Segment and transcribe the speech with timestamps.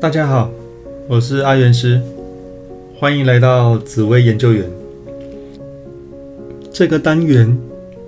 [0.00, 0.50] 大家好，
[1.06, 2.00] 我是阿元师，
[2.98, 4.64] 欢迎来到紫薇研究员。
[6.72, 7.54] 这个单元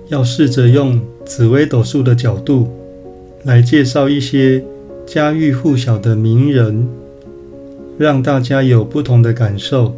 [0.07, 2.67] 要试着用紫微斗数的角度
[3.43, 4.63] 来介绍一些
[5.05, 6.87] 家喻户晓的名人，
[7.99, 9.93] 让大家有不同的感受。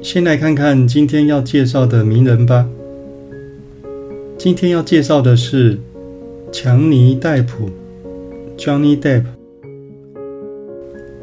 [0.00, 2.66] 先来看看今天要介绍的名人吧。
[4.38, 5.76] 今天要介绍的是
[6.50, 7.68] 强尼戴普
[8.56, 9.37] （Johnny Depp）。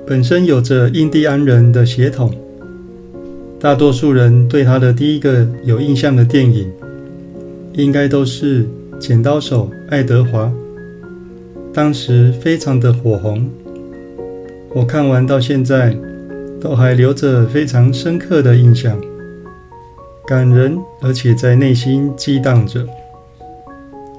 [0.07, 2.31] 本身有着印第安人的血统，
[3.59, 6.71] 大多数人对他的第一个有印象的电影，
[7.73, 8.63] 应该都是
[8.99, 10.43] 《剪刀手爱德华》，
[11.73, 13.49] 当时非常的火红。
[14.75, 15.97] 我看完到现在，
[16.61, 19.01] 都还留着非常深刻的印象，
[20.27, 22.85] 感人而且在内心激荡着。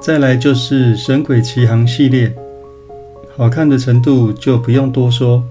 [0.00, 2.34] 再来就是《神鬼奇航》系列，
[3.36, 5.44] 好看的程度就不用多说。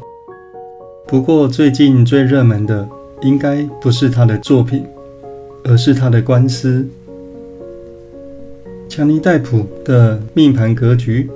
[1.07, 2.87] 不过，最近最热门的
[3.21, 4.83] 应该不是他的作品，
[5.63, 6.85] 而是他的官司。
[8.89, 11.29] 强尼戴普的命盘格局，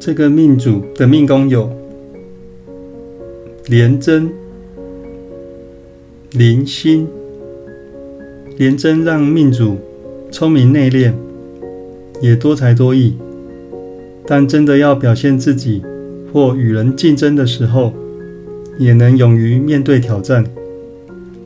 [0.00, 1.70] 这个命主的命宫有
[3.66, 4.30] 廉贞、
[6.32, 7.06] 零星。
[8.56, 9.76] 廉贞让命主
[10.30, 11.12] 聪明内敛，
[12.22, 13.14] 也多才多艺，
[14.26, 15.82] 但真的要表现自己
[16.32, 17.92] 或与人竞争的时候，
[18.78, 20.44] 也能勇于面对挑战，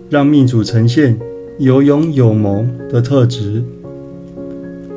[0.08, 1.18] 让命主呈现
[1.58, 3.62] 有勇有谋的特质。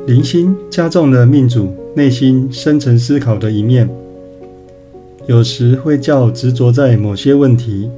[0.06, 3.88] 零星加重了命主内心深层思考的一面，
[5.26, 7.88] 有时会较执着在某些问题，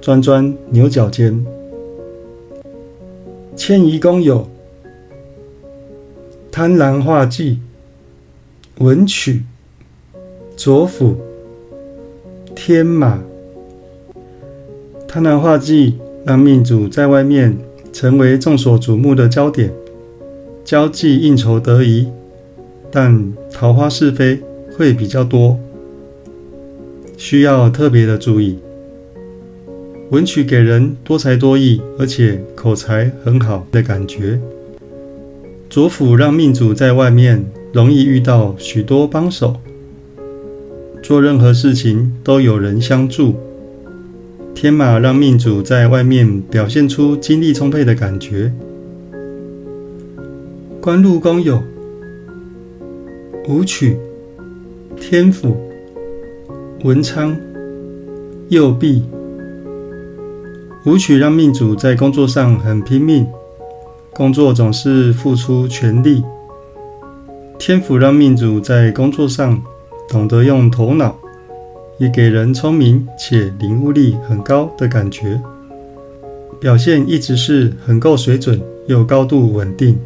[0.00, 1.44] 钻钻牛角尖。
[3.56, 4.46] 迁移宫有
[6.52, 7.58] 贪婪化忌、
[8.78, 9.44] 文曲、
[10.56, 11.16] 左辅、
[12.54, 13.22] 天马。
[15.08, 15.94] 贪婪化忌
[16.24, 17.56] 让命主在外面
[17.92, 19.72] 成为众所瞩目的焦点，
[20.64, 22.08] 交际应酬得宜，
[22.90, 24.40] 但桃花是非
[24.76, 25.58] 会比较多，
[27.16, 28.58] 需要特别的注意。
[30.10, 34.38] 文曲给人多才多艺，而且口才很好的感觉。
[35.70, 39.56] 左辅让命主在外面容易遇到许多帮手，
[41.02, 43.34] 做任何事情都有人相助。
[44.56, 48.50] 天马让命主在外面表现出精力充沛的感觉。
[50.80, 51.62] 官禄宫有
[53.48, 53.98] 武曲、
[54.98, 55.54] 天府、
[56.84, 57.36] 文昌、
[58.48, 59.04] 右弼。
[60.86, 63.26] 武曲让命主在工作上很拼命，
[64.14, 66.24] 工作总是付出全力。
[67.58, 69.62] 天府让命主在工作上
[70.08, 71.14] 懂得用头脑。
[71.98, 75.40] 也给人聪明且领悟力很高的感觉，
[76.60, 79.98] 表现一直是很够水准又高度稳定，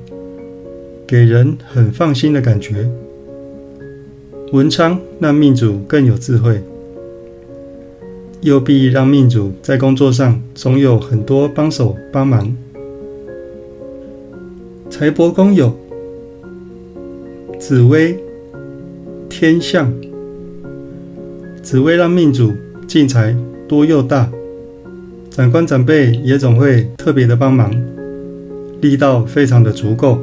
[1.07, 2.89] 给人很放心的感觉。
[4.53, 6.61] 文昌让命主更有智慧，
[8.41, 12.57] 右臂让命主在工作上总有很多帮手帮忙。
[14.89, 15.77] 财帛宫有
[17.59, 18.17] 紫薇、
[19.29, 19.93] 天象。
[21.63, 22.53] 只为让命主
[22.89, 23.37] 进财
[23.69, 24.31] 多又大，
[25.31, 27.71] 长官长辈也总会特别的帮忙，
[28.81, 30.19] 力道非常的足够。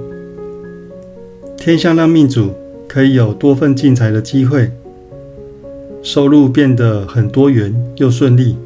[1.57, 2.51] 天象让命主
[2.87, 4.71] 可以有多份进财的机会，
[6.01, 8.57] 收入变得很多元又顺利。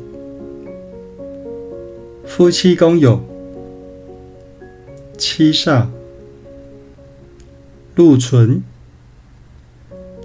[2.26, 3.22] 夫妻宫有
[5.18, 5.88] 七煞、
[7.96, 8.64] 禄存。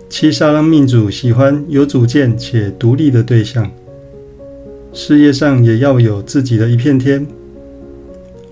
[0.09, 3.71] 七杀让命主喜欢有主见且独立的对象，
[4.93, 7.27] 事业上也要有自己的一片天。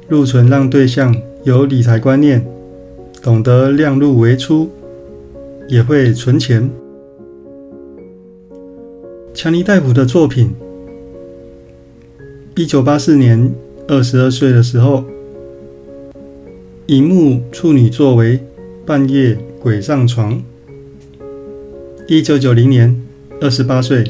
[0.09, 2.45] 禄存让对象有理财观念，
[3.23, 4.69] 懂得量入为出，
[5.69, 6.69] 也会存钱。
[9.33, 10.53] 强尼戴普的作品，
[12.57, 13.51] 一九八四年
[13.89, 15.05] 二十二岁的时候，
[16.87, 18.39] 荧幕处女作为
[18.85, 20.43] 半夜鬼上床。
[22.07, 22.95] 一九九零年，
[23.41, 24.05] 二十八岁，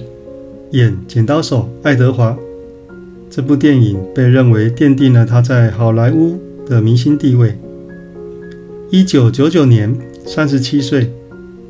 [0.72, 2.30] 演《剪刀手爱德华》
[3.30, 6.36] 这部电影被认为奠定了他在好莱坞
[6.66, 7.56] 的明星地位。
[8.90, 9.96] 一九九九年，
[10.26, 11.12] 三十七岁，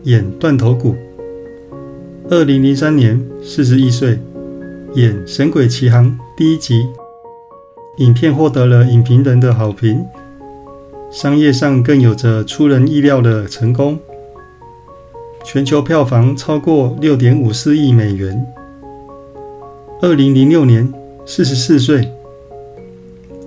[0.04, 0.92] 演《断头谷》。
[2.30, 4.18] 二零零三年，四十一岁，
[4.94, 6.06] 演《神鬼奇航》
[6.38, 6.86] 第一集。
[7.98, 10.02] 影片获得了影评人的好评，
[11.12, 13.98] 商业上更有着出人意料的成功。
[15.44, 18.44] 全球票房超过六点五四亿美元。
[20.00, 20.90] 二零零六年，
[21.26, 22.08] 四十四岁，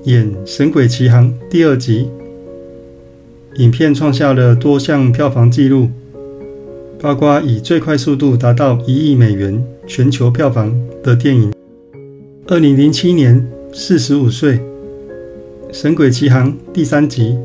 [0.04, 2.08] 演《神鬼奇航》第二集，
[3.56, 5.90] 影片创下了多项票房纪录，
[7.02, 11.52] 包括以最快速度达到一亿美元全球票房的电影。
[12.46, 14.60] 二零零七年，四十五岁，
[15.72, 17.36] 《神鬼奇航》第三集，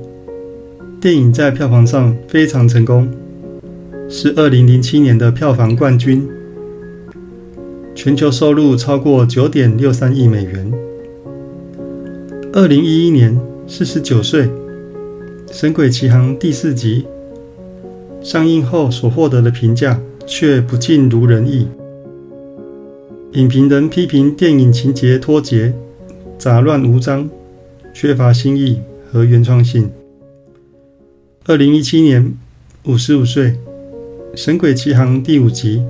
[1.00, 3.08] 电影在票房上非常成功。
[4.14, 6.28] 是二零零七年的票房冠军，
[7.94, 10.70] 全球收入超过九点六三亿美元。
[12.52, 14.44] 二零一一年，四十九岁，
[15.50, 17.06] 《神鬼奇航》第四集
[18.22, 21.66] 上映后所获得的评价却不尽如人意，
[23.32, 25.72] 影评人批评电影情节脱节、
[26.36, 27.30] 杂乱无章、
[27.94, 28.78] 缺乏新意
[29.10, 29.90] 和原创性。
[31.46, 32.36] 二零一七年，
[32.84, 33.52] 五十五岁。
[34.34, 35.82] 《神鬼奇航》第五集，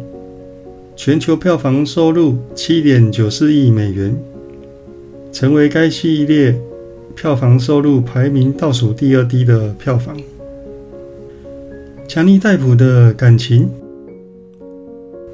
[0.96, 4.16] 全球票房收入七点九四亿美元，
[5.30, 6.52] 成为该系列
[7.14, 10.16] 票房收入排名倒数第二低的票房。
[12.08, 13.70] 强尼戴普的感情：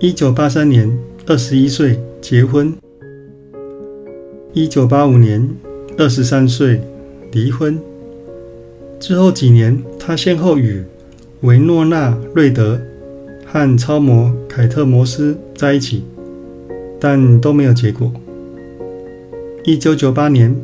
[0.00, 0.94] 一九八三年，
[1.26, 2.74] 二十一岁结婚；
[4.52, 5.48] 一九八五年，
[5.96, 6.78] 二十三岁
[7.32, 7.80] 离婚。
[9.00, 10.84] 之后几年，他先后与
[11.40, 12.78] 维诺纳·瑞德。
[13.50, 16.04] 和超模凯特·摩斯在一起，
[17.00, 18.12] 但都没有结果。
[19.64, 20.54] 一九九八年，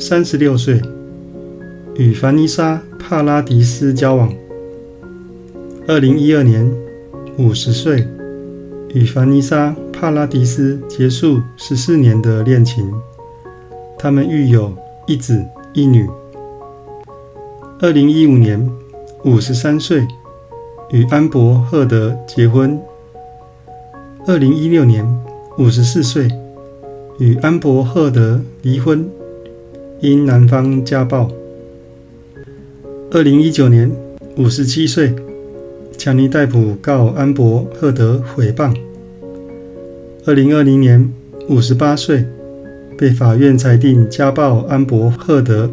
[0.00, 0.82] 三十六岁，
[1.94, 4.34] 与凡妮莎·帕拉迪斯交往。
[5.86, 6.68] 二零一二年，
[7.38, 8.04] 五十岁，
[8.94, 12.92] 与凡妮莎·帕拉迪斯结束十四年的恋情，
[13.96, 14.74] 他们育有
[15.06, 15.40] 一子
[15.72, 16.08] 一女。
[17.80, 18.68] 二零一五年，
[19.24, 20.04] 五十三岁。
[20.94, 22.80] 与安博赫德结婚。
[24.28, 25.04] 二零一六年，
[25.58, 26.28] 五十四岁，
[27.18, 29.04] 与安博赫德离婚，
[30.00, 31.28] 因男方家暴。
[33.10, 33.90] 二零一九年，
[34.36, 35.12] 五十七岁，
[35.98, 38.72] 强尼戴普告安博赫德诽谤。
[40.24, 41.12] 二零二零年，
[41.48, 42.24] 五十八岁，
[42.96, 45.68] 被法院裁定家暴安博赫德。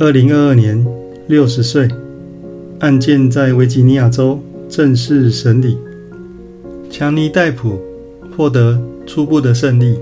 [0.00, 0.84] 二零二二年，
[1.28, 1.88] 六十岁。
[2.82, 5.78] 案件在维吉尼亚州正式审理，
[6.90, 7.80] 强尼戴普
[8.36, 8.76] 获得
[9.06, 9.96] 初步的胜利。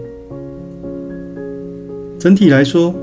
[2.18, 2.94] 整体来说，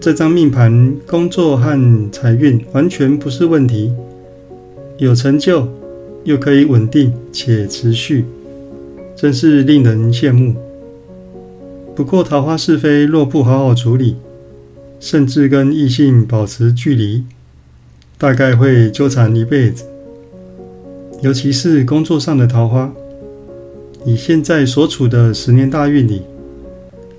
[0.00, 3.92] 这张命盘工作和财运完全不是问题，
[4.96, 5.68] 有成就
[6.24, 8.24] 又可以稳定且持续，
[9.14, 10.54] 真是令人羡慕。
[11.94, 14.16] 不过桃花是非若不好好处理，
[14.98, 17.24] 甚至跟异性保持距离。
[18.18, 19.84] 大概会纠缠一辈子，
[21.22, 22.92] 尤其是工作上的桃花。
[24.04, 26.22] 你现在所处的十年大运里，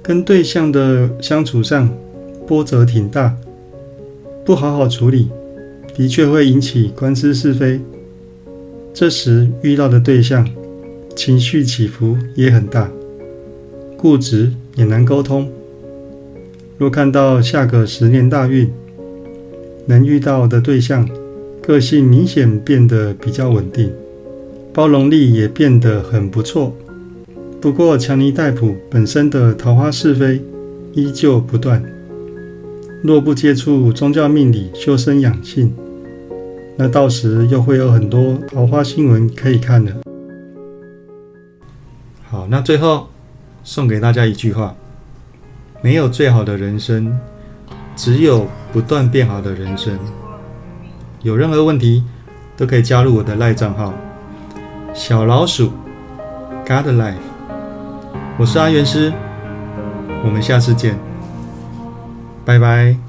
[0.04, 1.90] 跟对象的相处上
[2.46, 3.34] 波折挺大，
[4.44, 5.30] 不好好处理，
[5.96, 7.80] 的确会引起官司是非。
[8.94, 10.50] 这时遇到的对象
[11.16, 12.90] 情绪起伏也很大，
[13.96, 15.50] 固执也难沟通。
[16.78, 18.70] 若看到下个十年大运，
[19.90, 21.10] 能遇到的对象，
[21.64, 23.92] 个性明显变得比较稳定，
[24.72, 26.76] 包容力也变得很不错。
[27.60, 30.44] 不过，强尼戴普本身的桃花是非
[30.94, 31.84] 依旧不断。
[33.02, 35.74] 若不接触宗教命理、修身养性，
[36.78, 39.92] 那到时又会有很多桃花新闻可以看了。
[42.30, 43.08] 好，那最后
[43.64, 44.76] 送给大家一句话：
[45.82, 47.18] 没有最好的人生。
[48.00, 50.00] 只有不断变好的人生。
[51.22, 52.02] 有任何问题
[52.56, 53.94] 都可以加入我的赖账号
[54.94, 55.74] 小老鼠
[56.66, 57.16] God Life。
[58.38, 59.12] 我是阿元师，
[60.24, 60.98] 我们下次见，
[62.46, 63.09] 拜拜。